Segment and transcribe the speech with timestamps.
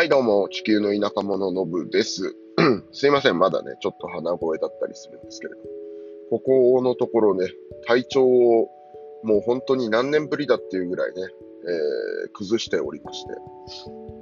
[0.00, 2.34] はい、どうも、地球の田舎者のぶです。
[2.90, 5.64] すいません、まだね、ちょっと鼻声だったりするんですけれども。
[6.30, 7.50] ここのところね、
[7.86, 8.70] 体調を
[9.22, 13.26] もう本当に何年ぶりだっていうぐらいね、えー、崩しておりまし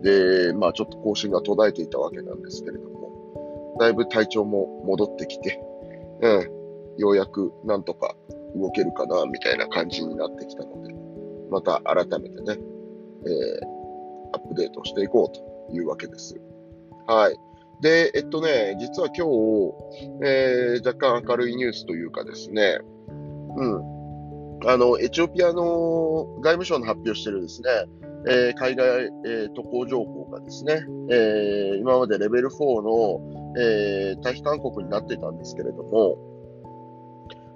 [0.03, 0.49] て。
[0.49, 5.63] で、まあちょっと更新が途絶えていたわけなんですけれども、だいぶ体調も戻ってきて、
[6.23, 6.51] うん、
[6.99, 8.17] ようやくなんとか
[8.57, 10.93] 動けるかな、みたいな感じになってきたので、
[11.53, 12.59] また改めてね、
[13.27, 13.67] えー、
[14.33, 16.41] アップデートしていこうというわけです。
[17.07, 17.37] はい。
[17.81, 19.73] で、えっとね、実は今日、
[20.25, 22.81] えー、若干明るいニュースというかですね、
[23.57, 23.99] うん。
[24.67, 27.71] あの、エチオピアの外務省の発表してるですね、
[28.27, 36.19] えー、海外、えー、渡航情報がですね、えー、今までレベル4の、えー、退避勧告になってたんですけれども、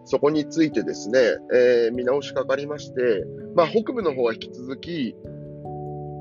[0.04, 1.18] そこについてですね、
[1.52, 5.16] えー、見直しかかりまして、まあ、北部の方は引き続き、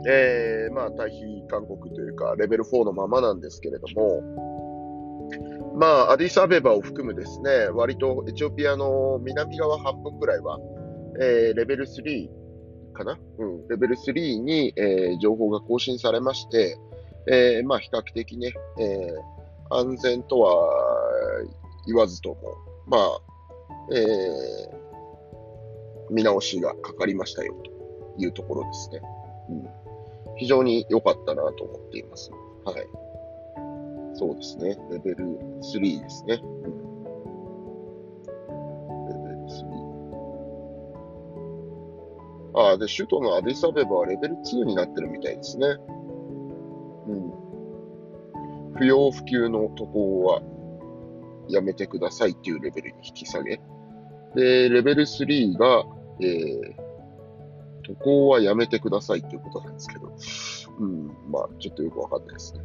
[0.08, 4.22] えー、まあ、退避勧告というか、レベル4のままなんですけれども、
[5.76, 10.60] まあ、アディスアベバを含むですね、割とエチオピアの南側半分ぐらいは、
[11.20, 12.30] えー、レベル3
[12.94, 13.18] かな？
[13.38, 16.78] うん、レベル3に、えー、情報が更新されまして、
[17.28, 20.68] えー、まあ、比較的ね、えー、安全とは
[21.86, 22.38] 言わずとも、
[22.88, 23.22] まあ、
[23.96, 27.72] えー、見直しがかかりましたよと
[28.22, 29.02] いうところですね。
[29.50, 29.81] うん
[30.42, 32.31] 非常に良かったなと思っています。
[32.66, 32.75] はい。
[34.16, 34.75] そうですね。
[34.89, 35.17] レベル
[35.61, 36.38] 3ですね。
[36.38, 36.42] レ
[39.19, 39.38] ベル
[42.56, 42.59] 3。
[42.59, 45.67] ああ、で、首都のアディサベバはレベル2になってるみたいですね。
[45.67, 47.31] うん。
[48.78, 50.42] 不要不急の渡航は
[51.50, 53.62] やめてくださいっていうレベルに引き下げ。
[54.34, 55.86] で、レベル3が、
[56.19, 56.81] えー、
[57.82, 60.14] 渡航はやめてくださいっていうことなんですけど、
[60.80, 62.62] うん、まあ、ちょっとよくわかんないですね。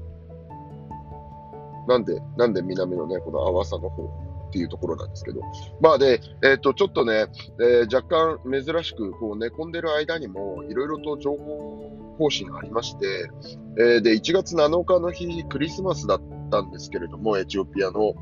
[1.86, 4.04] なんで、なんで南のね、この淡さの方
[4.48, 5.40] っていうところなんですけど。
[5.80, 7.26] まあで、えっ、ー、と、ちょっとね、
[7.60, 13.30] えー、若干珍しく、こう寝込んでる間にも、いろいろと情報更新がありまして、
[13.78, 18.14] えー、で、1月7日の日、クリスマスだったんですけれども、エチオピアの。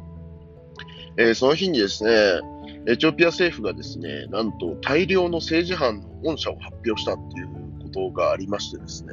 [1.17, 2.11] えー、その日にですね、
[2.87, 7.49] エチオピア政府がですね、なんと大量の政治犯の恩赦を発表したっていう
[7.83, 9.13] ことがありましてですね、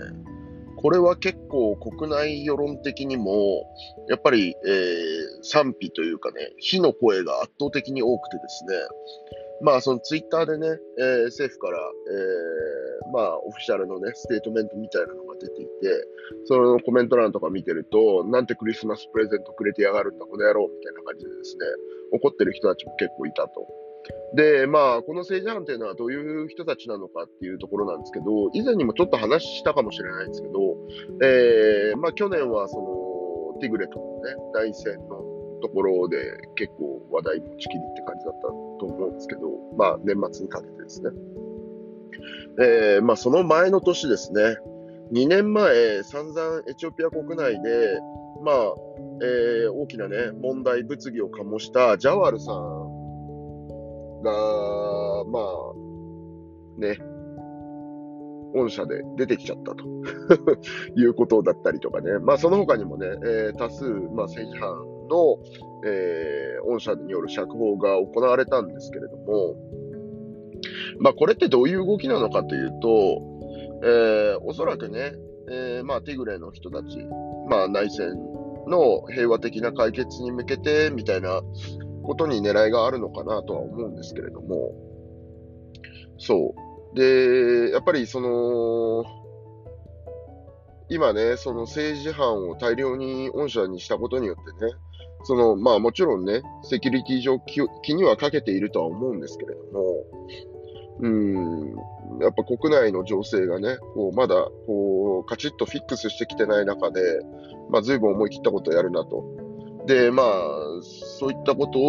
[0.82, 3.64] これは結構国内世論的にも、
[4.10, 8.76] やっぱり、えー、賛否というかね、非の声が圧倒的に多くてですね、
[9.62, 10.68] まあそのツイッターでね、
[10.98, 15.72] えー、政府から、えー、まあオフィシャルのね、ステートメントみたいなのが出ていて、
[16.46, 21.66] そのコメント欄とか見てると、なんてクリスマスプレゼントくれてやがるんだ、この野郎みたいな感じでですね、
[22.14, 23.68] 怒ってる人たちも結構いたと。
[24.34, 30.54] で、まあ、この政治犯というのはどういう人たちなのかっていうところなんですけど、以前にもちょっと話したかもしれないんですけど、
[31.22, 35.21] えー、まあ、去年はその、ティグレとのね、内戦の
[35.62, 36.18] ところで
[36.56, 39.42] 結構話題持ちきりって感じだったと思うんですけど、
[39.78, 41.10] まあ、年末にかけてですね。
[42.60, 44.58] えー、まあ、その前の年ですね、
[45.14, 48.00] 2年前、散々エチオピア国内で、
[48.44, 48.56] まあ、
[49.22, 54.32] えー、大きなね、問題、物議を醸したジャワルさんが、
[55.26, 56.98] まあ、ね、
[58.54, 59.86] 御社で出てきちゃったと。
[60.96, 65.38] いうことだったりとかね、まあ、その他にもね、えー、多数、まあ、政治犯の、
[65.86, 69.56] えー、御社による釈放が行われたんですけれども、
[71.00, 73.22] まあ、これってどういう動きなのかというと、
[73.84, 75.14] えー、おそらくね、
[75.50, 76.98] えー、まあ、ティグレの人たち、
[77.50, 78.14] まあ、内戦
[78.68, 81.42] の平和的な解決に向けてみたいな
[82.04, 84.74] ことに狙いがあるのかなとは思うんですけれども、
[86.18, 86.56] そ
[86.94, 86.96] う。
[86.96, 89.04] で、やっぱりその、
[90.90, 94.74] 今ね、その政治犯を大量に御社にしたことによってね、
[95.24, 100.06] その、まあもちろんね、セキュリティ上気にはかけているとは思うんですけれども、
[101.00, 101.76] うん、
[102.22, 104.36] やっぱ国内の情勢がね、こうまだ
[104.68, 107.02] こうカチッとフィックスしてきてない中で、
[107.70, 109.24] まあ、随分思い切ったことをやるなと。
[109.88, 110.28] で、まあ、
[111.20, 111.80] そういったこと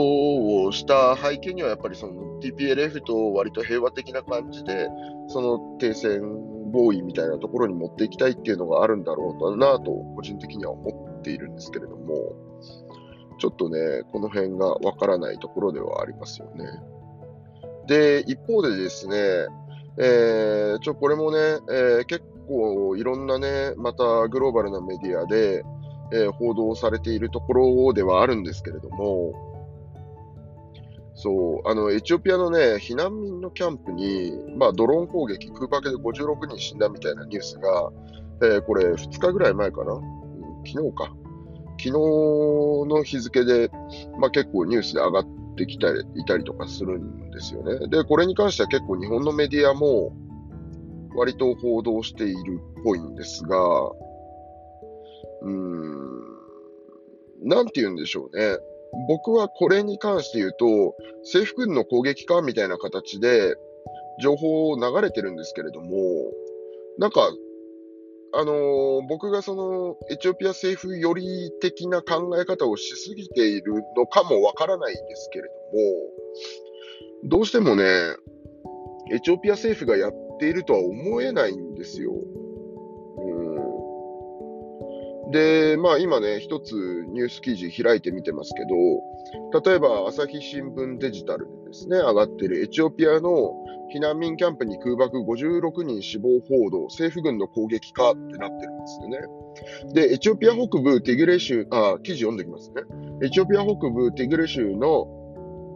[0.64, 4.88] をした背景には、やっぱりその TPLF と割と平和的な感じで、
[5.28, 6.22] その停戦
[6.72, 12.34] 合意みたいなところに持っていきたいっていうのがあるんだろうなと、個人的には思っているんですけれども、
[13.38, 16.66] ちょっとね、この辺がわからないところではありますよね。
[17.86, 19.16] で、一方でですね、
[19.98, 21.38] えー、ちょ、これもね、
[21.70, 25.64] えー、結構いろんなね、またグローバルなメディアで、
[26.12, 29.32] えー、報道されているところではあるんですけれども、
[31.14, 37.90] そう、あの、エチオピアのね、避難民のキャンプに、まあ、ドローン攻撃、空爆で56人死んだみたいなニュースが、
[38.42, 40.02] えー、これ2日ぐらい前かな、うん、
[40.66, 41.14] 昨日か。
[41.82, 43.68] 昨日の日付で、
[44.20, 45.26] まあ、結構ニュースで上がっ
[45.56, 47.88] てきたりいたりとかするんですよね。
[47.88, 50.12] で、これに関しては結構日本のメディアも
[51.16, 53.58] 割と報道しているっぽいんですが、
[53.90, 56.20] うーん、
[57.42, 58.58] なんて言うんでしょうね。
[59.08, 60.94] 僕はこれに関して言うと、
[61.24, 63.56] 制服軍の攻撃かみたいな形で
[64.22, 65.88] 情報を流れてるんですけれども、
[66.98, 67.28] なんか、
[68.34, 75.50] あのー、僕がそのエチオピア政府寄り的な考え方をしすぎているのかもわからないんですけれど
[77.30, 77.84] も、どうしてもね、
[79.12, 82.12] エチオピア政府がやっているとは思えないんですよ。
[82.14, 82.18] う
[85.28, 86.72] んで、まあ今ね、一つ
[87.08, 88.62] ニュース記事開いてみてますけ
[89.60, 93.54] ど、例えば朝日新聞デジタルですね、上がっているエチオピアの
[93.94, 100.08] 避難民キャンプに空爆56人死亡報道、政府軍の攻撃かってなってるんですよね。
[100.08, 102.82] で、エチオピア北部ティグレ州、あ、記事読んできますね。
[103.22, 105.06] エチオピア北部ティグレ州の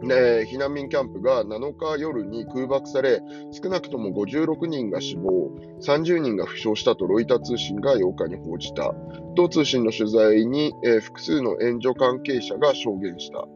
[0.03, 3.19] ね、避難民キャンプが7日夜に空爆され、
[3.51, 5.51] 少なくとも56人が死亡、
[5.81, 8.93] 30人が負傷したとロイター通信が8日に報じた。
[9.35, 13.47] 同通信の取材に、えー、複数の援助関係者が証言した。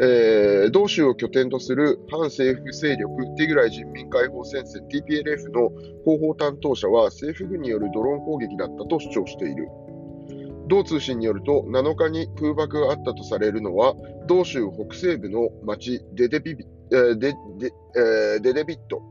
[0.00, 5.70] えー、同州を拠点とする反政府勢力ティグライ人民解放戦線 TPLF の
[6.04, 9.68] 広報担当者は政府軍によるドローン攻撃だったと主張している。
[10.68, 13.94] 同通信によると、7日に空爆があったとされるのは、
[14.26, 19.02] 同州北西部の町デデビビ、えー、デデえー、デデビット、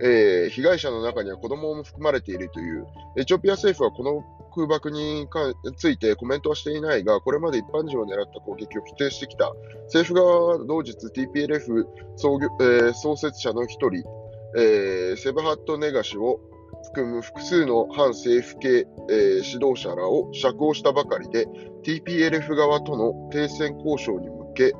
[0.00, 2.86] えー、被害者の中には子供も含まれているという、
[3.18, 5.28] エチオピア政府はこの空爆に
[5.76, 9.52] ついてコメントはしていないが、これまで一般人を狙った攻撃を否定してきた。
[9.86, 11.84] 政府側は同日 TPLF
[12.16, 14.04] 創、えー、創設者の一人、
[14.56, 16.40] えー、セブハット・ネガ氏を
[16.84, 21.46] 含む複数の反政府系、えー、指導者らを釈放したばかりで、
[21.84, 24.72] TPLF 側との停戦交渉に向け、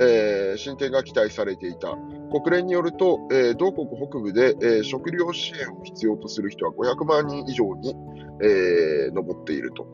[0.00, 1.96] えー、進展が期待されていた。
[2.30, 7.94] 国連によると、えー、同国北部で、えー、食料支援を必要とする人は500万人以上に、
[8.42, 9.86] えー、上っていると。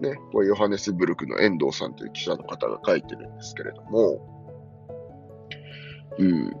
[0.00, 4.34] ね、これヨハネスブルクの遠藤さんという記者の方が書いてるんですけれども、
[6.18, 6.52] うん。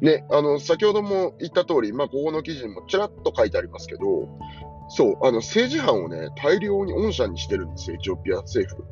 [0.00, 4.28] ね、あの、先ほども言った通り、まあ、ここの記事にもちらっと書いてありますけど、
[4.88, 8.84] そう、あの、政治犯をね、大量に恩赦にしてるんですよ、エチオピア政府。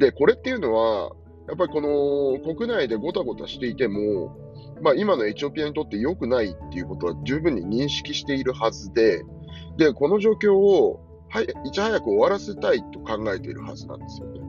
[0.00, 1.12] で、これっていうのは、
[1.46, 4.34] やっぱりこの国内でごたごたしていても、
[4.82, 9.22] まあ、今のエチオピアにとって良くないっていうことは十分に認識しているはずで、
[9.76, 14.40] で、この状況を、はい、いち早く終わらせたいと考えているはずなんですよね。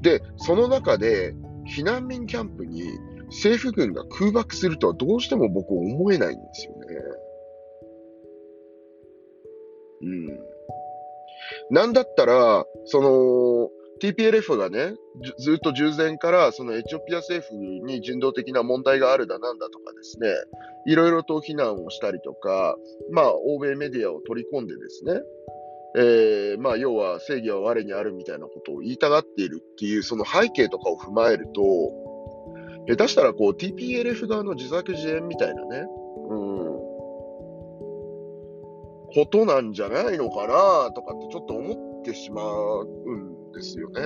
[0.00, 1.34] で、その中で、
[1.76, 2.82] 避難民キャンプに
[3.28, 6.78] 政府軍が空爆するとはどうしても僕思えないんですよね。
[10.02, 10.54] うん。
[11.70, 13.70] なんだったら、その、
[14.00, 14.94] TPLF がね、
[15.38, 20.28] ずっと従前からそのエチオピア政府に人道的な問題があるだなんだとかですね、
[20.86, 22.76] いろいろと非難をしたりとか、
[23.10, 25.20] まあ、欧米メディアを取り込んでですね、
[25.96, 31.62] えー、まあ、要は正義は我にあるみたいなことを言いたがっているっていう、その背景とかを踏まえると、
[32.86, 35.86] 下手したらこう TPLF 側の自作自演みたいなね、
[36.28, 36.64] うん、
[39.14, 43.23] ことなんじゃないのかなとかってちょっと思ってしまうん
[43.54, 44.02] ですよね。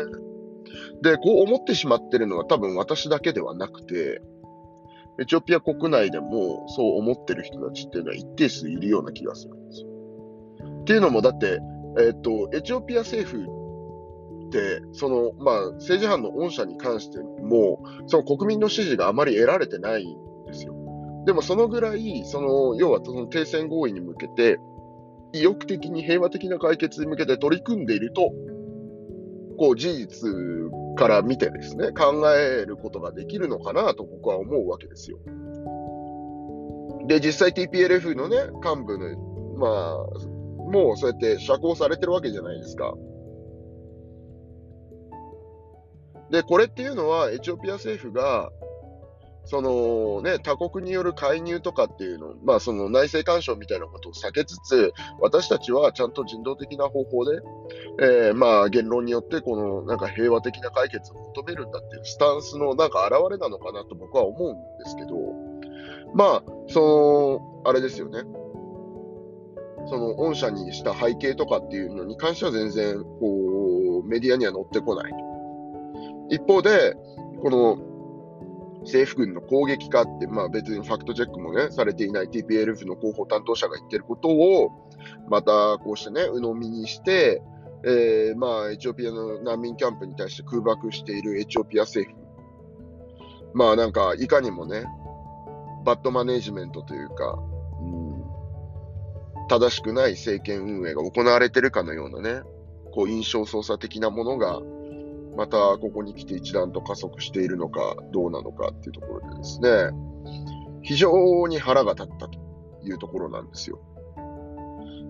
[1.02, 4.20] で、こう思ってしまってるのは多分私だけではなくて、
[5.20, 9.88] エチオピア国内でもそう思ってる人たちっていうのは一定数いるような気がするんですよ。
[10.82, 11.58] っていうのも、だって、
[11.98, 13.44] えっと、エチオピア政府
[14.46, 20.74] って、その、まあ、政治犯の恩赦に関しても、その国民の支持があまり得られてないんですよ。
[21.26, 24.58] でもそのぐらい、その、要はその停戦合意に向けて、
[25.32, 28.32] 意欲的に平和的な解決に向けて取り組んでいると、
[29.58, 30.28] こう事実
[30.96, 35.18] から見てですね、考えることができるのかなと僕は思うわけですよ。
[37.06, 39.18] で、実際 TPLF のね、幹部の、
[39.56, 42.94] まあ、もうそうやって釈放されてるわけじゃないですか。
[46.30, 48.50] で、これっていうのは、エチオピア政府が、
[49.50, 57.40] そのね、他国による介入とかっていうの、まあその内政干渉みたいなことを避けつつ、私たちはちゃんと人道的な方法で、
[58.00, 65.48] えー、まあ言論によってこのなんか平和的な解決を求めるんだっていうスタンスのなんか表れなのかなと僕は思うんですけど、
[66.14, 68.20] まあ、その、あれですよね。
[69.88, 75.12] その御社にした背景とかっていうのに関しては全然、こう、メディアには載ってこない。
[76.30, 76.94] 一方で、
[77.42, 77.78] この、
[78.88, 84.70] 政府軍の攻撃かって、まあ別にファクトチェックもね、されていない TPLF の広報担当者が言ってることを、
[85.28, 87.42] またこうしてね、鵜呑みにして、
[87.84, 92.26] えー、まあエチオピアの難民キャンプに対して空爆しているエチオピア政府。
[93.54, 94.84] まあなんか、いかにもね、
[95.84, 97.38] バッドマネジメントというか、
[97.80, 98.24] うん、
[99.48, 102.42] 正しくない政権運営が行われてるかのようなね、
[102.92, 104.60] こう印象操作的なものが、
[105.38, 109.68] またここに来て一段と加速しているのかどうなのかっていうところでですね、
[110.82, 112.40] 非常に腹が立ったと
[112.82, 113.78] いうところなんですよ。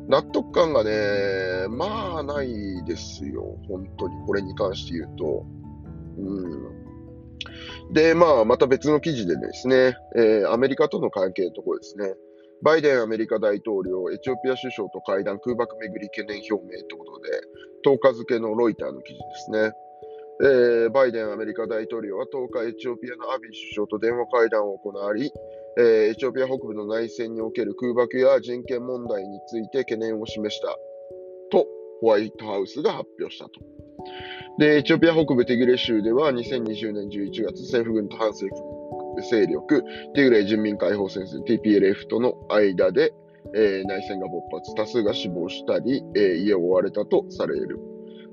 [0.07, 3.57] 納得感がね、まあないですよ。
[3.69, 5.47] 本当にこれに関して言うと。
[6.19, 6.59] う
[7.91, 7.95] ん。
[7.95, 12.15] で、まあ、また別の記事でですね、えー、アメリカとの関係のところですね。
[12.61, 17.31] バイデンアメリカ大統領、エチオピア首相と会談、空爆めぐり懸念表明ということで、
[17.87, 19.88] 10日付のロイターの記事ですね。
[20.41, 25.33] えー、バイデンアメリカ大統領は10日、エチオピアのアビー首相と電話会談を行い、
[25.79, 30.69] えー、エチオピア北部の内戦における空爆や人権問題について懸念を示した
[31.51, 31.67] と、
[32.01, 33.51] ホワイトハウスが発表したと。
[34.59, 39.83] で、エチオピア北部テグレ州では2020年11月、政府軍と反政府勢力、
[40.15, 43.13] テグレ人民解放戦線 TPLF との間で、
[43.57, 47.88] えー、内戦が勃発、多数が死亡したり、え、家を追われたとされる。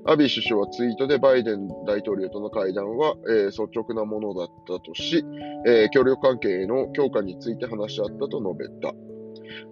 [0.08, 5.24] アビー首相はツイートでバイデン大統領との会談は、えー、率直なものだったとし、
[5.66, 8.94] えー、協力関係の強化について話し合ったと述べた。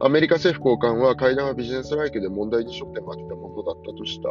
[0.00, 4.29] アメリカ政府高官は会談はビジネスライクで問題に焦点を当てたものだったとした。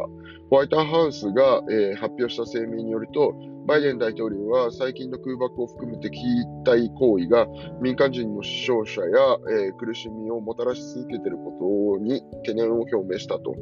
[0.50, 3.34] ホワイトハウスが、えー、発表した声明によると、
[3.66, 6.18] バイデン大統領は最近の空爆を含む敵
[6.66, 7.46] 対行為が
[7.80, 13.54] 民間人の死傷者や、えー、苦しみをもたらし続けていることに懸念を表明したと。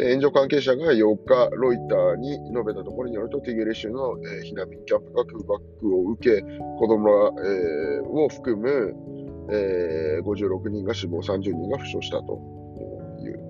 [0.00, 5.62] 援助関係者が8日、ロイターに述べたところによると、ティゲレ州の、えー、避難民キャンプが空爆
[5.92, 8.94] を受け、子供ら、えー、を含む、
[9.50, 12.40] えー、56人が死亡、30人が負傷したと
[13.24, 13.40] いう。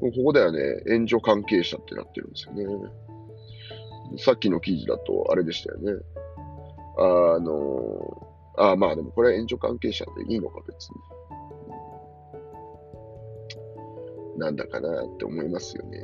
[0.00, 2.90] ここではね、援助関係者ってなってるんですよね。
[4.18, 6.02] さっきの記事だと、あれでしたよね。
[6.98, 8.26] あの、
[8.56, 11.15] あまあでもこれは援助関係者でいいのか別に。
[14.38, 15.98] なんだかなって思いますよね。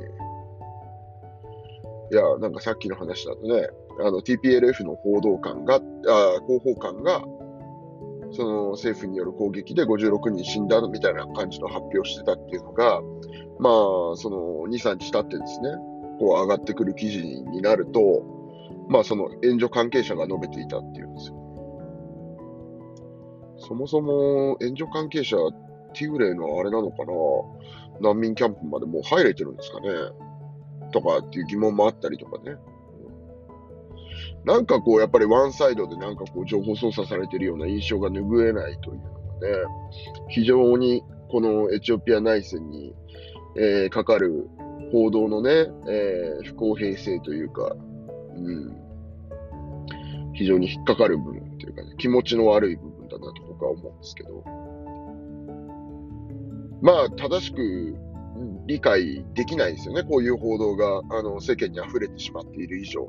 [2.11, 3.67] いや、なんかさっきの話だとね、
[3.99, 5.79] あの TPLF の報道官が、あ
[6.47, 7.23] 広報官が、
[8.31, 13.01] その政府による攻撃で56人死んだみたいな感じの発表してたっていうのが、
[13.59, 15.69] まあ、その2、3日経ってですね、
[16.19, 18.23] こう上がってくる記事になると、
[18.89, 21.35] まあその援助関係者が述べていたっていうんですよ。
[23.57, 25.37] そもそも援助関係者、
[25.93, 27.13] ティグレイのあれなのかな
[27.99, 29.89] 難民キャンプまでもう入れてるんですかね。
[30.91, 32.57] とかっていう疑問もあったりとかね。
[34.45, 39.65] なんかこう、やっぱりワンサイドでなんかこう、情報操作されてるような印象が拭えないというのがね、
[40.29, 42.93] 非常にこのエチオピア内戦に、
[43.55, 44.49] えー、かかる
[44.91, 47.75] 報道のね、えー、不公平性というか、
[48.35, 48.75] うん、
[50.33, 54.43] 非常に引っかかる部分というかね、気持ちの悪い部分だなと僕は思うんですけど、
[56.83, 57.95] まあ、正しく
[58.67, 60.03] 理解できないですよね。
[60.03, 63.07] こういう報道が、あの、世間に溢れてしまっている以上。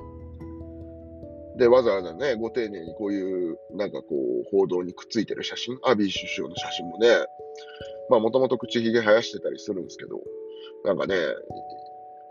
[1.59, 7.09] で、わざわざね、ご丁寧にこういう、なんかこう、報道にくっついてる写真、アビー首相の写真もね、
[8.09, 10.21] まあ、もともと口ひげ生やしてたりするんですけど、
[10.85, 11.16] なんかね、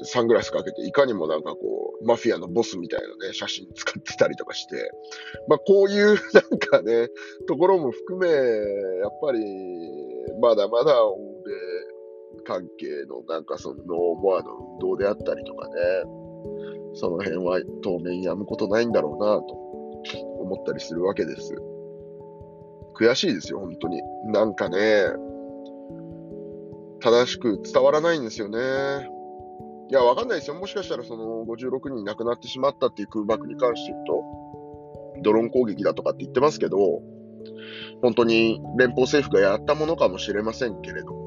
[0.04, 4.76] サングラスかけて、いかにもなんかこう、マフィアのボスみたいなね、写真使ってたりとかして、
[5.48, 7.10] まあこういうなんかね、
[7.48, 9.40] ところも含め、やっぱり、
[10.42, 10.96] まだまだ
[12.46, 15.74] 関係のなんかそのノーモアの運動であったりとかね、
[16.96, 19.54] その辺は当面やむことないんだろうなと
[20.42, 21.54] 思ったりするわけです。
[22.96, 24.02] 悔しいですよ、本当に。
[24.26, 25.06] なんかね、
[27.02, 28.60] 正しく伝わらないんですよね。
[29.90, 30.56] いや、わかんないですよ。
[30.56, 34.24] もしかしたらその56人亡くなってしまったっていう空爆に関して言うと、
[35.22, 36.78] ドローン攻撃だとかって言ってますけど、
[38.02, 41.23] 本当に連邦政府がやったものかもしれませんけれども、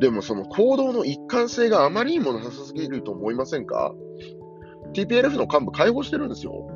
[0.00, 3.94] でもその行動の一貫性があまりにもなさすぎると思いませんか
[4.92, 6.70] ?TPLF の幹部解放してるんですよ。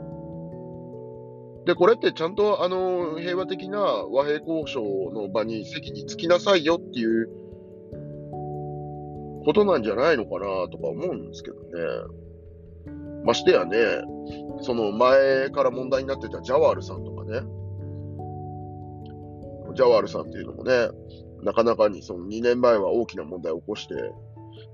[1.67, 7.29] で、これってちゃんとあの平和的な和平交渉の場に席に着きなさいよっていう
[9.45, 11.61] ことなんじゃないのかなとか思うんですけどね。
[13.25, 13.77] ましてやね、
[14.63, 17.41] その前から問題になってたジャワールさんとかね、
[19.75, 20.89] ジャワールさんっていうのもね、
[21.43, 23.95] なかなかにその2年前は大きな問題を起こして、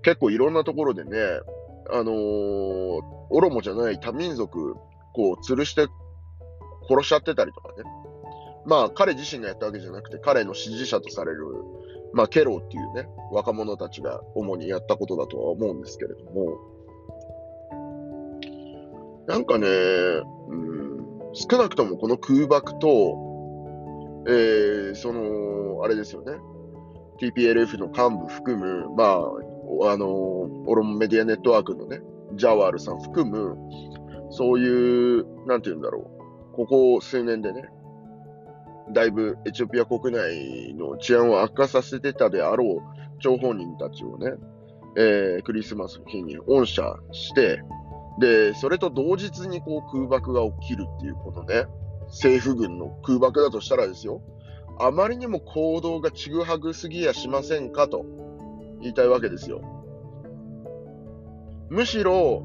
[0.02, 1.18] 結構いろんなところでね、
[1.90, 4.74] あのー、オロモじゃない多民族、
[5.12, 5.86] こう、吊るして
[6.88, 7.84] 殺しちゃってたりとかね。
[8.64, 11.46] まあ、彼自身がやったわけじゃなくて、彼の支持者とされる、
[12.12, 16.58] まあ、ケローっていうね、若者たちが主にやったことだとは思うんですけれども、
[19.26, 22.88] なんかね、うん、少なくともこの空爆と、
[24.28, 26.32] えー、その、あれですよね、
[27.20, 32.00] TPLF の幹部含む、まあ、あの、オロモメディアネットワークのね、
[32.34, 33.56] ジャワールさん含む、
[34.30, 36.10] そういう、なんて言うんだろ
[36.52, 37.68] う、ここ数年でね、
[38.92, 44.32] だいぶエチオピア国内の治安を悪化させてたであろう張本人たちをね、
[44.96, 47.62] えー、クリスマスの日に恩赦して、
[48.18, 51.66] で、それと同日にこう空爆が起きるっていうことね、
[52.06, 54.22] 政府軍の空爆だとしたらですよ、
[54.78, 58.04] あまりにも行動がちぐはぐすぎやしませんかと
[58.80, 59.62] 言いたいわけですよ。
[61.70, 62.42] むしろ、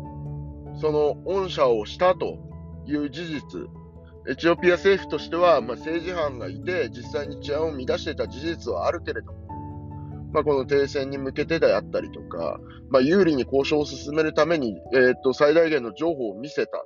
[0.79, 2.37] その恩赦をしたと
[2.87, 3.41] いう事実、
[4.29, 9.39] エチオピア政府としては、まあ、政治犯がいて、実際に治安を乱してた事実はあるけれども、
[10.33, 12.59] まあ、この停戦に向けてであったりとか、
[12.89, 16.85] まあ、有利に交渉を進めるために、えー、っと最大限の情報を見せたと。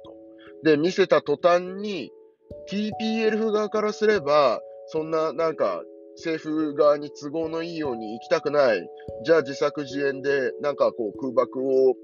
[0.64, 2.12] で、見せた途端に、
[2.72, 5.84] TPLF 側からすれば、そんななんか
[6.15, 8.89] 政府側に都合のいいように行きたくない、
[9.25, 11.96] じゃあ自作自演でなんかこう空爆を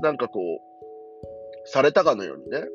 [0.00, 2.66] なんかこうされたかのようにね、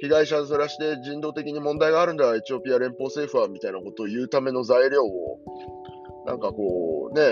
[0.00, 5.40] 被害者ずらして人道的に問題があるんだ、エチオピア連邦政府はみたいなことを言うための材料を、
[6.26, 7.22] なんかこうね、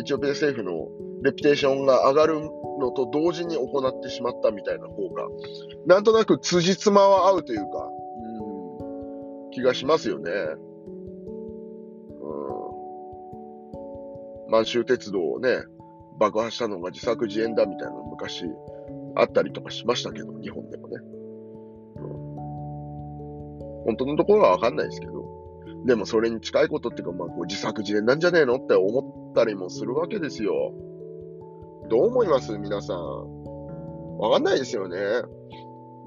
[0.00, 0.88] エチオピア政府の
[1.22, 2.40] レピュテーションが上がる
[2.80, 5.26] のと同時に行ってしまったみたいな方が、
[5.86, 7.88] なんとなく辻褄は合うというか、
[9.52, 10.30] 気がしますよね。
[14.40, 14.50] うん。
[14.50, 15.58] 満州鉄道をね、
[16.18, 18.44] 爆破したのが自作自演だみたいなの昔
[19.14, 20.98] あったりとかしましたけど、日本でもね。
[23.84, 25.12] 本当のところはわかんないですけど、
[25.86, 30.72] でもそれに近いことっていうか、まあ、こう自作自演なんじゃねえのって思ったりもするわけですよ。
[31.90, 32.56] どう思います？
[32.58, 32.98] 皆さん。
[34.18, 34.96] わかんないですよね。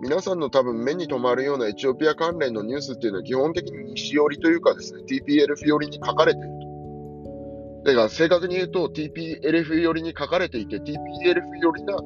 [0.02, 7.84] 皆さんの多分目に留まるようなエチオピア関連のニュースっていうのは基本的に西寄りというかですね、TPLF 寄りに書かれていると。
[7.86, 11.98] だから正確に言うと TPLF 寄りに書かれていて TPLF 寄りな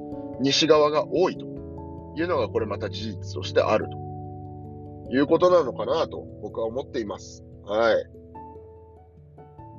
[0.42, 1.46] 西側が多いと
[2.16, 4.10] いうのがこれまた事実としてあると。
[5.12, 7.44] いうことなのかなと僕は思っています。
[7.66, 8.06] はい。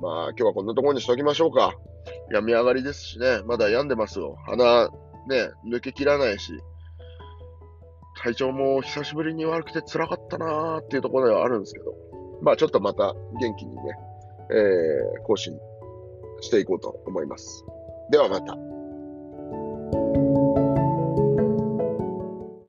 [0.01, 1.73] まあ今日はこんなところにしときましょうか。
[2.31, 4.35] 病み上がりですしね、まだ病んでますよ。
[4.45, 4.89] 鼻
[5.27, 6.51] ね、抜けきらないし、
[8.23, 11.95] 体調も久しぶりに悪くて辛かったなーっていうところではあるんですけど、
[12.41, 13.81] まあちょっとまた元気にね、
[14.51, 15.57] えー、更新
[16.41, 17.65] していこうと思います。
[18.11, 18.70] ではまた。